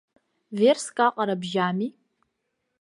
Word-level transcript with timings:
Верск 0.59 0.97
аҟара 1.05 1.35
бжьами? 1.41 1.89